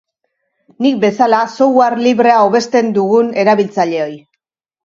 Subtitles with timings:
[0.85, 4.13] Nik bezala software librea hobesten dugun erabiltzaileoi.